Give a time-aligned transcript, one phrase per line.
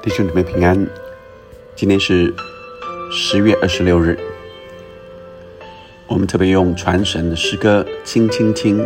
[0.00, 0.86] 弟兄姊妹平安，
[1.74, 2.32] 今天是
[3.10, 4.16] 十月二十六日，
[6.06, 8.78] 我们特别用传神的诗歌《轻轻听》，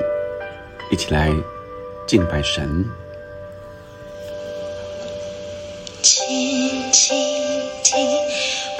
[0.90, 1.30] 一起来
[2.06, 2.84] 敬拜神。
[6.00, 7.14] 轻轻
[7.84, 8.08] 听，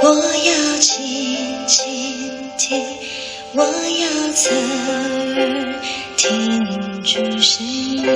[0.03, 2.83] 我要轻轻听，
[3.55, 4.55] 我要侧
[5.37, 5.75] 耳
[6.17, 7.67] 听主声。
[7.67, 8.07] 音，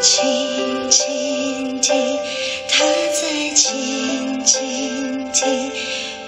[0.00, 2.18] 轻倾听，
[2.68, 5.70] 他在轻轻听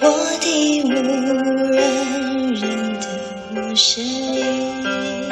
[0.01, 0.09] 我
[0.41, 0.93] 的无
[1.73, 3.07] 人认得
[3.57, 5.29] 我声音，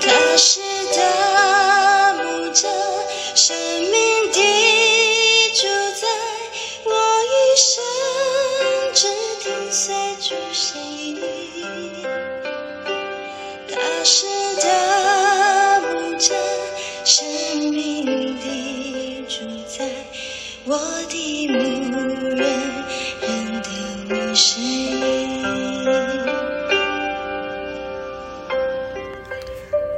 [0.00, 0.60] 他是
[0.96, 2.66] 大牧者，
[3.34, 3.92] 生命
[4.32, 4.38] 的
[5.54, 5.66] 主
[6.00, 6.06] 宰，
[6.84, 6.90] 我
[7.24, 7.68] 一生
[8.94, 9.06] 只
[9.42, 11.20] 听随主声音。
[13.70, 14.26] 他是
[14.56, 14.66] 大
[20.70, 20.76] 我
[21.08, 22.46] 的牧人
[23.22, 23.68] 认得
[24.10, 25.42] 我声音。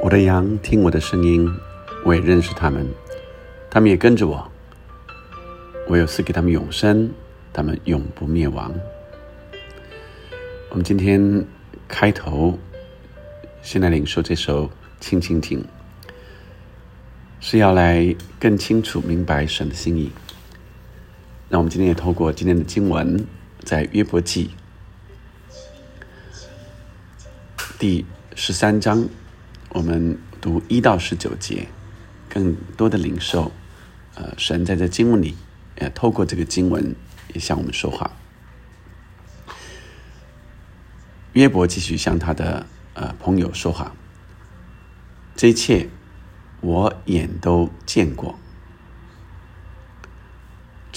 [0.01, 1.53] 我的羊听我的声音，
[2.05, 2.87] 我也认识他们，
[3.69, 4.49] 他们也跟着我。
[5.89, 7.11] 我有赐给他们永生，
[7.51, 8.73] 他们永不灭亡。
[10.69, 11.45] 我们今天
[11.85, 12.57] 开头
[13.61, 14.67] 先来领受这首
[15.01, 15.59] 《轻轻听》，
[17.41, 20.09] 是要来更清楚明白神的心意。
[21.53, 23.27] 那我们今天也透过今天的经文，
[23.59, 24.51] 在约伯记
[27.77, 29.09] 第十三章，
[29.71, 31.67] 我们读一到十九节，
[32.29, 33.51] 更多的领受，
[34.15, 35.35] 呃，神在这经文里，
[35.75, 36.95] 呃，透过这个经文
[37.33, 38.11] 也向我们说话。
[41.33, 43.93] 约伯继续向他的呃朋友说话，
[45.35, 45.89] 这一切
[46.61, 48.39] 我眼都见过，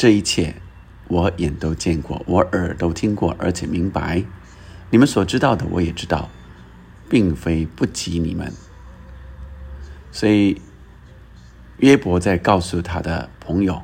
[0.04, 0.56] 这一切
[1.09, 4.22] 我眼都见过，我耳都听过，而且明白，
[4.91, 6.28] 你们所知道的我也知道，
[7.09, 8.53] 并非不及你们。
[10.12, 10.60] 所以
[11.78, 13.81] 约伯在告诉他的朋友，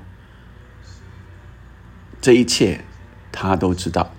[2.21, 2.85] 这一切
[3.33, 4.13] 他都知道，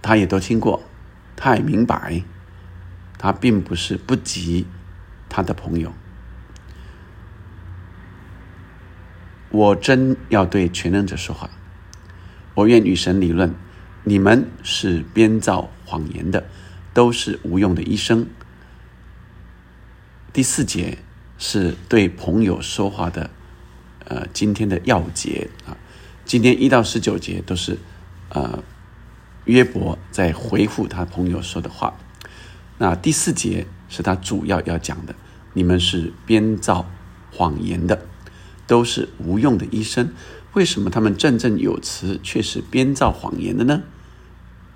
[0.00, 0.82] 他也都听过，
[1.36, 2.22] 他也明白，
[3.18, 4.66] 他并不是不及
[5.28, 5.92] 他的朋友。
[9.58, 11.50] 我真要对全能者说话，
[12.54, 13.52] 我愿与神理论，
[14.04, 16.44] 你们是编造谎言的，
[16.94, 18.28] 都是无用的医生。
[20.32, 20.98] 第四节
[21.38, 23.30] 是对朋友说话的，
[24.04, 25.76] 呃，今天的要节啊，
[26.24, 27.78] 今天一到十九节都是，
[28.28, 28.62] 呃，
[29.46, 31.98] 约伯在回复他朋友说的话。
[32.78, 35.16] 那第四节是他主要要讲的，
[35.52, 36.88] 你们是编造
[37.32, 38.06] 谎言的，
[38.68, 40.12] 都是无用的医生。
[40.52, 43.82] 为什么他们振振有词，却是编造谎言的呢？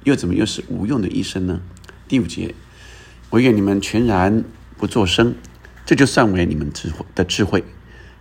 [0.03, 1.61] 又怎么又是无用的医生呢？
[2.09, 2.55] 第五节，
[3.31, 4.43] 我愿你们全然
[4.77, 5.35] 不作声，
[5.87, 7.65] 这就算为你们智慧的智慧，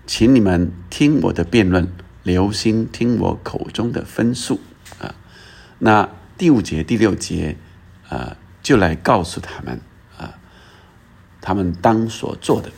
[0.06, 1.92] 请你们听我的辩论，
[2.24, 4.60] 留心听我口中的分数
[5.00, 5.16] 啊。
[5.80, 7.58] 那第五节、第六节，
[8.10, 9.82] 啊，就来告诉他们
[10.18, 10.36] 啊，
[11.42, 12.72] 他们当所做的。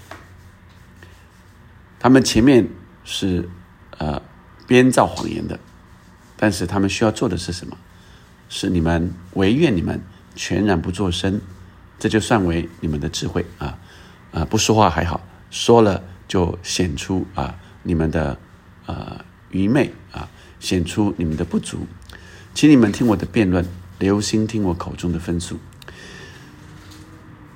[1.99, 2.67] 他们前面
[3.03, 3.49] 是
[3.97, 4.21] 呃
[4.67, 5.59] 编造谎言的，
[6.37, 7.77] 但是他们需要做的是什么？
[8.49, 9.99] 是你们唯愿你们
[10.35, 11.41] 全然不作声，
[11.97, 13.79] 这就算为你们的智慧啊
[14.31, 14.45] 啊！
[14.45, 18.37] 不说话还好，说了就显出啊你们的
[18.85, 21.87] 呃愚昧啊，显出你们的不足。
[22.53, 23.65] 请你们听我的辩论，
[23.97, 25.57] 留心听我口中的分数。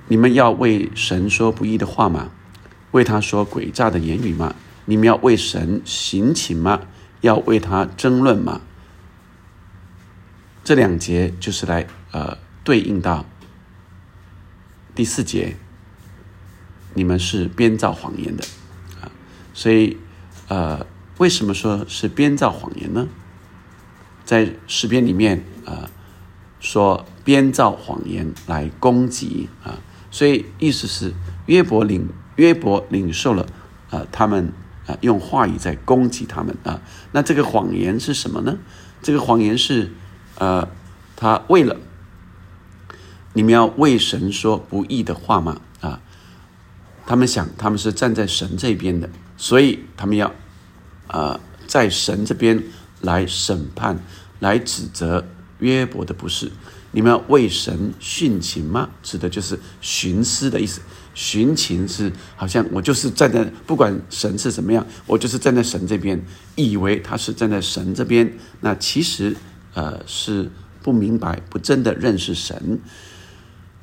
[0.08, 2.30] 你们要为神说不义的话吗？
[2.90, 4.54] 为他说诡诈的言语吗？
[4.88, 6.80] 你们要为神行情吗？
[7.20, 8.62] 要为他争论吗？
[10.64, 13.26] 这两节就是来呃对应到
[14.94, 15.56] 第四节，
[16.94, 18.42] 你们是编造谎言的
[19.02, 19.12] 啊，
[19.52, 19.98] 所以
[20.48, 20.86] 呃
[21.18, 23.08] 为什么说是编造谎言呢？
[24.24, 25.90] 在诗篇里面啊
[26.60, 29.78] 说编造谎言来攻击啊，
[30.10, 31.12] 所以意思是
[31.44, 33.46] 约伯领约伯领受了
[33.90, 34.52] 啊他们
[34.88, 36.82] 啊用话语在攻击他们啊，
[37.12, 38.58] 那这个谎言是什么呢？
[39.00, 39.92] 这个谎言是。
[40.40, 40.68] 呃，
[41.16, 41.76] 他为了
[43.32, 45.60] 你们要为神说不义的话吗？
[45.80, 46.00] 啊，
[47.08, 50.32] 他们想他们是站在神这边的，所以他们要
[51.08, 52.62] 啊在神这边
[53.00, 53.98] 来审判、
[54.38, 55.26] 来指责
[55.58, 56.52] 约伯的不是。
[56.90, 58.88] 你们要为神殉情吗？
[59.02, 60.80] 指的就是寻思的意思。
[61.14, 66.24] 寻情是好像我就是站在不管神是怎么样，我就是站在神这边，
[66.54, 69.36] 以为他是站在神这边，那其实
[69.74, 70.48] 呃是
[70.80, 72.80] 不明白、不真的认识神。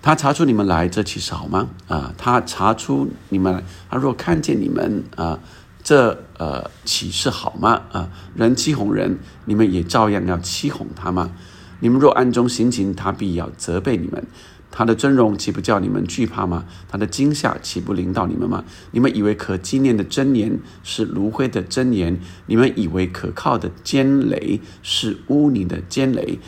[0.02, 1.68] 他查出你们来，这其实好吗？
[1.88, 5.38] 啊，他查出你们，他若看见你们啊，
[5.84, 7.82] 这呃岂是好吗？
[7.92, 11.32] 啊，人欺哄人，你们也照样要欺哄他吗？
[11.80, 14.26] 你们若暗中行情，他必要责备你们。
[14.72, 16.66] 他的尊荣岂不叫你们惧怕吗？
[16.90, 18.66] 他的惊吓岂不临到你们吗？
[18.92, 22.20] 你们以为可纪念的真言是炉灰的真言？
[22.48, 26.40] 你们以为可靠的尖雷是污泥的尖雷？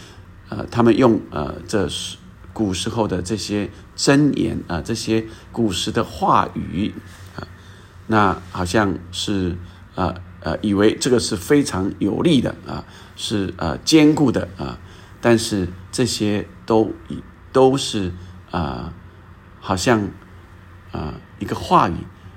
[0.49, 2.17] 呃，他们用呃这是
[2.51, 6.93] 古时候的这些真言啊，这些古时的话语
[7.37, 7.47] 啊，
[8.07, 9.55] 那好像是
[9.95, 12.83] 呃呃，以为这个是非常有力的啊，
[13.15, 14.77] 是呃坚固的啊，
[15.27, 16.93] 但是这些都。
[17.53, 18.11] 都是
[18.51, 18.93] 啊，
[19.59, 20.09] 好像
[20.91, 21.95] 啊一个话语，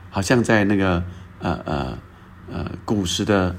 [0.09, 1.05] 好像在那个
[1.41, 1.99] 呃呃
[2.51, 3.55] 呃古时的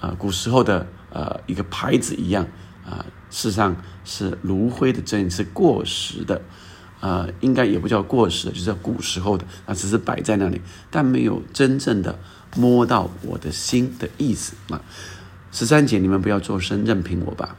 [0.00, 2.46] 呃古时候的呃一个牌子一样
[2.84, 3.74] 啊，事实上
[4.04, 6.42] 是炉灰的真是过时的，
[7.00, 10.60] 呃，应该也不叫过时，就是古时候的，啊，只是摆在那里，
[10.90, 12.18] 但没有真正的
[12.56, 14.82] 摸到我的心的意思啊。
[15.50, 17.56] 十三姐，你们不要做声，任凭我吧，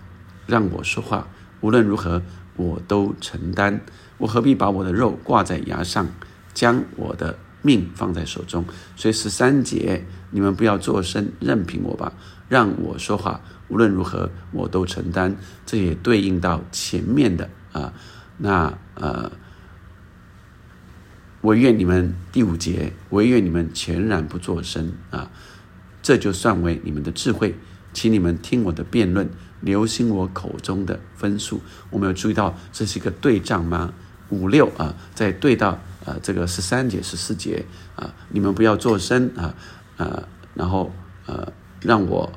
[0.47, 1.27] 让我说话，
[1.61, 2.23] 无论如何。
[2.59, 3.79] 我都承担，
[4.17, 6.07] 我何必把我的肉挂在牙上，
[6.55, 8.65] 将我的命放在手中？
[8.95, 12.11] 所以十三节，你们不要作声，任凭我吧，
[12.49, 13.39] 让我说话。
[13.67, 15.37] 无论如何，我都承担。
[15.67, 17.93] 这也对应到前面的啊，
[18.37, 19.31] 那呃，
[21.41, 25.29] 唯愿你们第五节，唯愿你们全然不作声啊，
[26.01, 27.55] 这就算为你们的智慧，
[27.97, 29.27] 请你们听我的辩论。
[29.59, 31.59] 留心我口中的分数，
[31.89, 33.91] 我们有注意到这是一个对仗吗？
[34.29, 37.65] 五六啊，在对到呃这个十三节、十四节
[37.95, 39.55] 啊，你们不要作声啊，
[39.97, 40.91] 呃，然后
[41.25, 41.51] 呃
[41.81, 42.31] 让我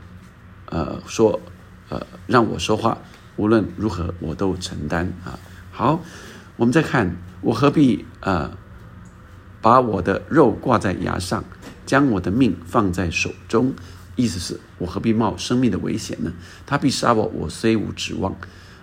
[0.71, 1.39] 呃说
[1.91, 2.97] 呃让我说话，
[3.37, 5.39] 无论如何我都承担啊。
[5.71, 6.01] 好，
[6.57, 8.51] 我们再看，我何必呃
[9.61, 11.45] 把我的肉挂在牙上，
[11.85, 13.75] 将我的命放在手中？
[14.21, 16.33] 意思是我何必冒生命的危险呢？
[16.67, 18.37] 他必杀我，我虽无指望，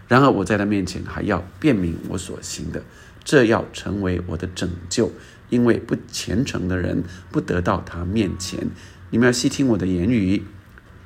[0.08, 2.84] 然而我在他面前还要辨明我所行的，
[3.24, 5.12] 这要成为我的拯救。
[5.50, 8.68] 因为不虔诚的人不得到他面前。
[9.12, 10.44] 你们要细听我的言语，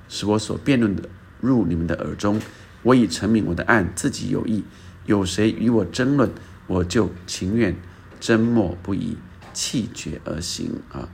[0.09, 1.07] 使我所辩论的
[1.39, 2.41] 入你们的耳中。
[2.81, 4.63] 我已成名我的案，自己有意。
[5.05, 6.31] 有谁与我争论，
[6.65, 7.75] 我就情愿
[8.19, 9.17] 缄默不已，
[9.53, 10.81] 弃绝而行。
[10.91, 11.07] 啊！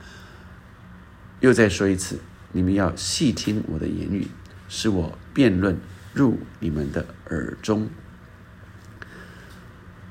[1.42, 2.20] 又再说一次。
[2.52, 4.28] 你们要细听我的言语，
[4.70, 5.78] 使我辩论
[6.14, 7.88] 入你们的耳中。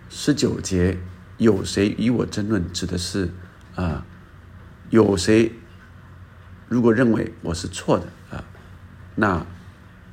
[0.08, 0.98] 十九节，
[1.38, 2.72] 有谁与我争论？
[2.72, 3.30] 指的是
[3.74, 4.06] 啊，
[4.90, 5.52] 有谁
[6.68, 8.44] 如果认为我是错的啊，
[9.14, 9.44] 那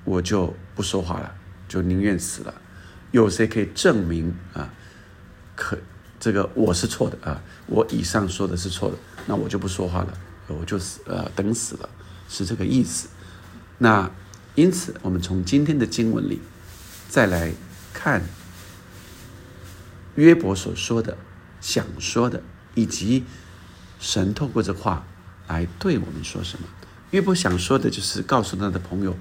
[0.04, 1.36] 我就不说话了，
[1.68, 2.54] 就宁愿死了。
[3.12, 4.74] 有谁可以证明啊？
[5.56, 5.78] 可
[6.20, 7.42] 这个我是错的啊？
[7.68, 8.98] 我以上说的是错的，
[9.28, 10.18] 那我就不说话了，
[10.48, 11.90] 我就死呃等死了。
[12.34, 13.08] 是这个意思。
[13.78, 14.10] 那
[14.56, 16.42] 因此，我们从今天的经文里
[17.08, 17.54] 再来
[17.94, 18.24] 看
[20.16, 21.16] 约伯所说的、
[21.62, 22.42] 想说的，
[22.74, 23.24] 以及
[24.00, 25.06] 神透过这话
[25.48, 26.68] 来对我们说什么。
[27.12, 29.16] 约伯想说的就是告诉他的朋友，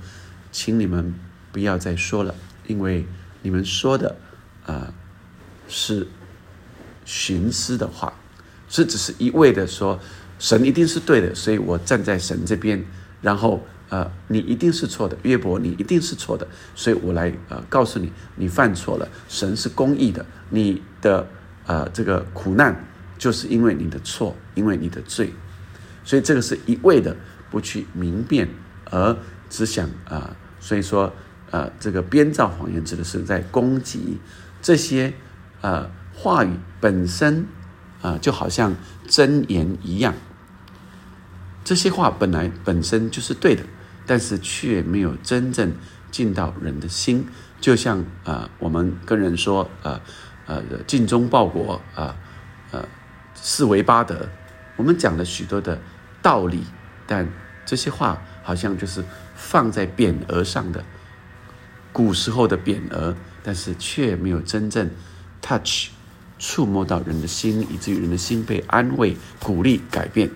[0.50, 1.14] 请你们
[1.50, 2.34] 不要再说了，
[2.66, 3.06] 因为
[3.42, 4.16] 你们说的
[4.64, 4.94] 啊
[5.68, 6.08] 是
[7.06, 8.14] 徇私的话，
[8.68, 10.00] 是只是一味的说
[10.38, 12.82] 神一定是对的，所以我站在神这边。
[13.22, 21.26] 然后，呃，你一定是错的，约伯，你一定是错的，所以我来呃告诉你，你犯错了，神是公义的，你的
[21.66, 22.84] 呃这个苦难
[23.16, 25.32] 就是因为你的错，因为你的罪，
[26.04, 27.16] 所以这个是一味的
[27.48, 28.48] 不去明辨，
[28.90, 29.16] 而
[29.48, 31.12] 只想啊，所以说
[31.50, 34.18] 呃这个编造谎言指的是在攻击
[34.60, 35.14] 这些
[35.60, 36.50] 呃话语
[36.80, 37.46] 本身
[38.00, 38.74] 啊，就好像
[39.06, 40.12] 真言一样。
[41.64, 43.62] 这些话本来本身就是对的，
[44.06, 45.72] 但是却没有真正
[46.10, 47.26] 进到人的心。
[47.60, 50.00] 就像啊，我们跟人说啊，
[50.46, 52.16] 呃，尽忠报国啊，
[52.72, 52.84] 呃，
[53.34, 54.28] 四维八德，
[54.76, 55.80] 我们讲了许多的
[56.20, 56.64] 道理，
[57.06, 57.28] 但
[57.64, 59.04] 这些话好像就是
[59.36, 60.84] 放在匾额上的
[61.92, 63.14] 古时候的匾额，
[63.44, 64.90] 但是却没有真正
[65.40, 65.90] touch
[66.40, 70.28] 触摸到人的心，以至于人的心被安慰、鼓励、改变。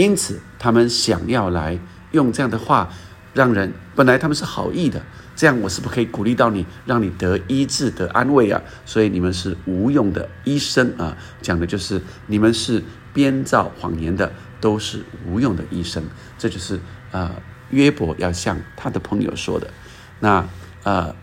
[0.00, 1.78] 因此，他们想要来
[2.12, 2.88] 用这样的话，
[3.34, 5.02] 让人本来他们是好意的，
[5.36, 8.62] 这样我是不是可以鼓励到你，让你得医治、得安慰啊？
[8.86, 16.02] 所以你们是无用的医生啊，讲的就是你们是编造谎言的，都是无用的医生。
[16.38, 16.80] 这就是
[17.10, 17.30] 呃
[17.68, 19.70] 约伯要向他的朋友说的。
[20.20, 20.48] 那
[20.84, 21.14] 呃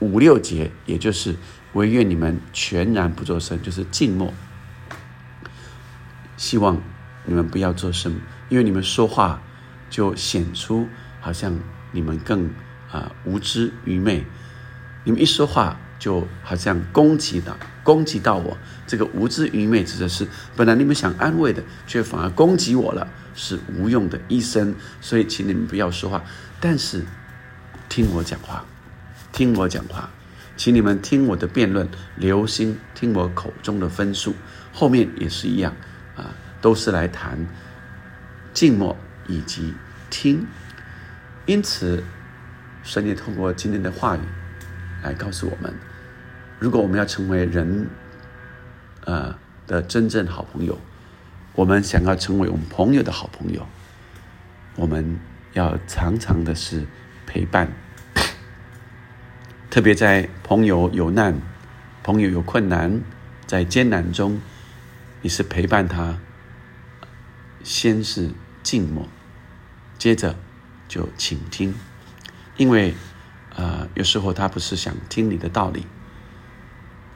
[0.00, 1.34] 五六节，也就是
[1.72, 4.34] 唯愿你们全然不作声，就是静默。
[6.36, 6.82] 希望
[7.28, 8.16] 你们不要做声，
[8.48, 9.40] 因为你们说话
[9.88, 10.88] 就显出
[11.20, 11.56] 好像
[11.92, 12.50] 你们更。
[12.90, 14.24] 啊，无知愚昧！
[15.04, 17.54] 你们一说话，就好像攻击到
[17.84, 18.56] 攻击到我。
[18.86, 24.74] 这个无知愚昧指的是，本来你们想安慰的，却反而攻击我了，是无用的医生。
[25.02, 26.24] 所以，请你们不要说话，
[26.60, 27.04] 但是
[27.90, 28.64] 听我讲话，
[29.32, 30.08] 听我讲话，
[30.56, 34.34] 请你们听我的辩论，留心听我口中的分数。
[34.72, 35.76] 后面也是一样
[36.16, 37.46] 啊，都是来谈
[38.52, 38.96] 静默
[39.26, 39.74] 以及
[40.10, 40.46] 听。
[41.46, 42.04] 因此。
[42.84, 44.20] 神也通过今天的话语
[45.02, 45.74] 来告诉我们：
[46.58, 47.86] 如果我们要成为人，
[49.04, 49.36] 呃
[49.66, 50.78] 的真正好朋友，
[51.54, 53.66] 我们想要成为我们朋友的好朋友，
[54.76, 55.18] 我们
[55.52, 56.86] 要常常的是
[57.26, 57.70] 陪伴。
[59.68, 61.38] 特别在朋友有难、
[62.02, 63.02] 朋友有困难、
[63.46, 64.40] 在艰难中，
[65.20, 66.18] 你是陪伴他，
[67.62, 68.30] 先是
[68.62, 69.08] 静默，
[69.98, 70.36] 接着
[70.88, 71.74] 就倾听。
[72.56, 72.94] 因为，
[73.54, 75.86] 呃，有时候他不是想听你的道理，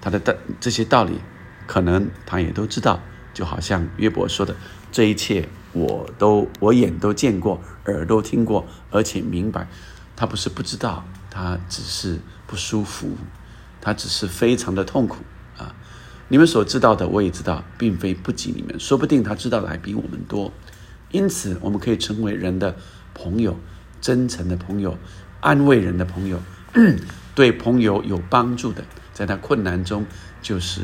[0.00, 1.20] 他的道这些道理，
[1.66, 3.00] 可能他也都知道。
[3.34, 4.54] 就好像约伯说的，
[4.90, 9.66] 这一切我都我眼都见过，耳都听过，而且明白。
[10.14, 13.16] 他不是不知道，他只是不舒服，
[13.80, 15.24] 他只是非常的痛苦。
[16.32, 18.80] 你们所知道的，我也知道，并非不及你们。
[18.80, 20.50] 说不定他知道的还比我们多。
[21.10, 22.74] 因此，我们可以成为人的
[23.12, 23.60] 朋友，
[24.00, 24.96] 真诚的朋友。
[25.42, 26.40] 安慰人的朋友，
[27.36, 30.06] 对朋友有帮助的，在他困难中，
[30.40, 30.80] 就是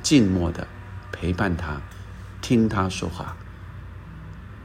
[0.00, 0.68] 静默的
[1.10, 1.82] 陪伴他，
[2.40, 3.36] 听他说话，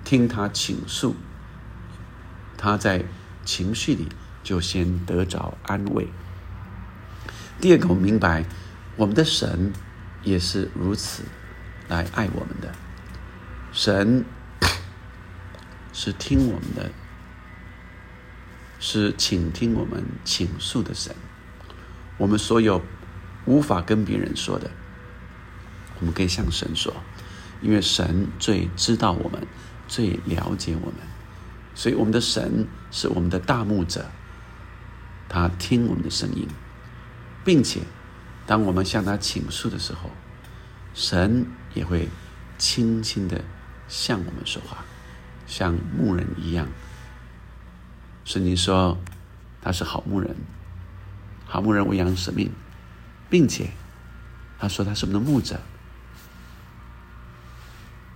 [0.03, 1.15] 听他倾诉，
[2.55, 3.03] 他在
[3.43, 4.10] 情绪里
[4.43, 6.08] 就先得着安慰。
[7.60, 8.46] 第二个，我明白，
[8.96, 9.74] 我们的神
[10.24, 11.24] 也是如此
[11.88, 12.74] 来爱我们的，
[13.72, 14.25] 神
[15.92, 16.92] 是听我们的。
[18.86, 21.15] 是倾听我们倾诉的神，
[22.18, 22.82] 我们所有
[23.46, 24.70] 无法跟别人说的，
[26.01, 26.94] 我们可以向神说，
[27.62, 29.48] 因为神最知道我们，
[29.88, 30.96] 最了解我们，
[31.74, 34.12] 所以我们的神是我们的大牧者，
[35.30, 36.46] 他听我们的声音，
[37.46, 37.80] 并且
[38.46, 40.10] 当我们向他倾诉的时候，
[40.94, 42.10] 神也会
[42.58, 43.44] 轻轻的
[43.88, 44.84] 向我们说话，
[45.48, 46.68] 像牧人一样。
[48.26, 48.98] 圣经说
[49.62, 50.36] 他是好牧人，
[51.46, 52.52] 好牧人喂养生命，
[53.30, 53.72] 并且
[54.60, 55.60] 他说他是我们的牧者。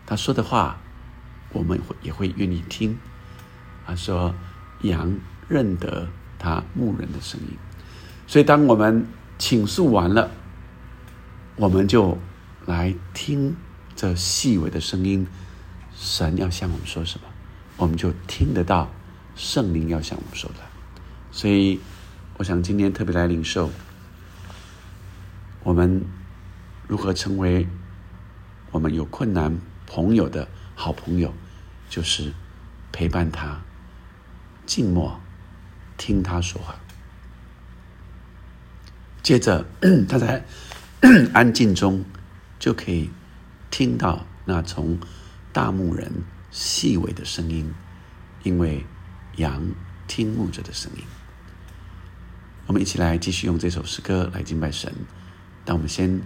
[0.06, 0.78] 他说的话，
[1.52, 2.98] 我们会也会愿意听。
[3.86, 4.34] 他说
[4.82, 5.18] 羊
[5.50, 6.08] 认得
[6.38, 7.58] 他牧人的声音，
[8.28, 9.06] 所以当我们
[9.38, 10.32] 倾诉完了，
[11.56, 12.18] 我们就
[12.66, 13.56] 来听
[13.96, 15.28] 这细微的声音。
[15.96, 17.28] 神要向我们说什么，
[17.78, 18.90] 我们就听得到。
[19.36, 20.58] 圣灵要向我们说的，
[21.32, 21.80] 所以
[22.38, 23.70] 我想今天特别来领受，
[25.62, 26.04] 我们
[26.88, 27.68] 如何成为
[28.72, 31.32] 我们有困难朋友的好朋友，
[31.88, 32.34] 就是
[32.92, 33.62] 陪伴他，
[34.66, 35.20] 静默
[35.98, 36.76] 听他说话，
[39.28, 39.66] 接着
[40.08, 40.46] 他在
[41.36, 42.06] 安静中
[42.58, 43.10] 就可以
[43.70, 44.98] 听到那从
[45.52, 46.10] 大牧人
[46.50, 47.74] 细微的声音，
[48.44, 48.86] 因为。
[49.36, 49.62] 羊
[50.08, 51.04] 听牧者的声音，
[52.66, 54.92] 我们一起来继续用这首诗歌来敬拜神。
[55.64, 56.20] 但我们先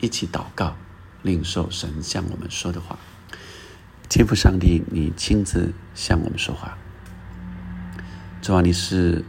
[0.00, 0.74] 一起祷告，
[1.20, 2.98] 领受神向我们说的话。
[4.08, 6.78] 天父上帝，你亲自向我们说话。
[8.40, 9.22] 主啊，你是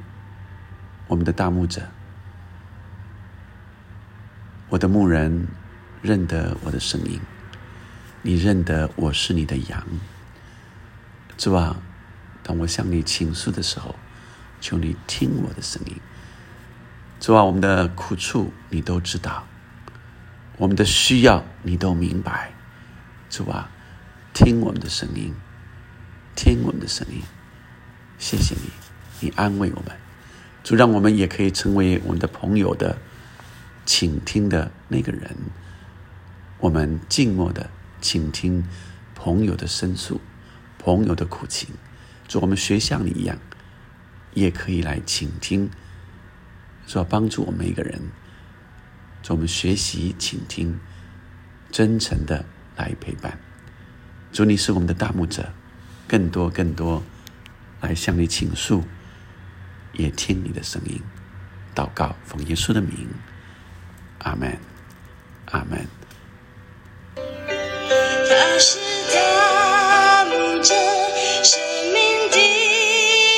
[1.07, 1.81] 我们的大牧者，
[4.75, 5.47] 我的牧人
[6.01, 7.17] 认得我的声音，
[8.21, 9.87] 你认得我是你的羊。
[11.37, 11.77] 主啊。
[12.43, 13.95] 当我向你倾诉的时候，
[14.59, 15.95] 求你听我的声音。
[17.21, 19.47] 主啊，我们的苦处你都知道，
[20.57, 22.51] 我们的需要你都明白。
[23.29, 23.71] 主啊，
[24.33, 25.33] 听我们的声音，
[26.35, 27.21] 听我们的声音。
[28.17, 28.69] 谢谢你，
[29.21, 29.95] 你安慰我们。
[30.65, 32.97] 主，让我们也可以成为我们的朋友的
[33.85, 35.35] 倾听的那个人。
[36.59, 37.69] 我们静默的
[38.01, 38.65] 倾听
[39.13, 40.19] 朋友的申诉，
[40.79, 41.69] 朋友的苦情。
[42.27, 43.37] 就我们学像你一样，
[44.33, 45.69] 也可以来倾听
[46.87, 48.09] 说帮助我们一个人，
[49.21, 50.79] 做我们学习、倾听、
[51.71, 53.37] 真诚的来陪伴。
[54.31, 55.53] 主，你是我们的大牧者，
[56.07, 57.03] 更多更多
[57.81, 58.83] 来向你倾诉，
[59.93, 60.99] 也听你的声音。
[61.75, 63.07] 祷告，奉耶稣的名，
[64.25, 64.57] 阿门，
[65.51, 65.87] 阿门。
[67.15, 68.79] 他是
[69.13, 70.73] 大牧者，
[71.43, 71.61] 生
[71.93, 72.37] 命的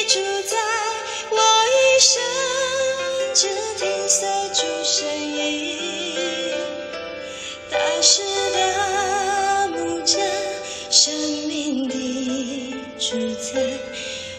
[0.08, 0.18] 主
[0.48, 0.56] 宰，
[1.30, 1.36] 我
[1.68, 2.16] 一生
[3.34, 6.56] 只听随主声音。
[7.70, 8.22] 他是
[8.54, 10.18] 大牧者，
[10.90, 11.14] 生
[11.50, 11.94] 命的
[12.98, 13.60] 主宰，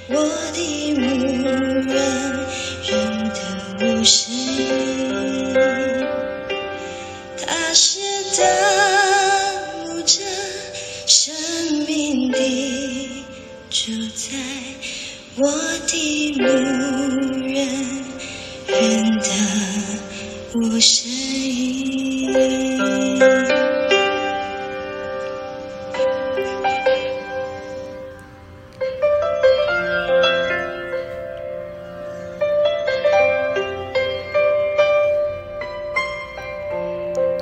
[0.08, 0.24] 我
[0.54, 1.02] 的牧
[1.86, 1.92] 人，
[2.86, 2.88] 认
[3.28, 3.36] 得
[3.80, 4.32] 我声
[20.54, 22.32] 我声音。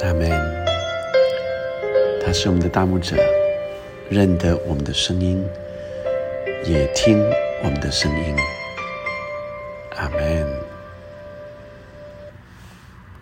[0.02, 0.28] 阿门。
[2.24, 3.16] 他是我们的大牧者，
[4.08, 5.48] 认得我们的声音，
[6.64, 7.16] 也听
[7.62, 8.34] 我们的声音。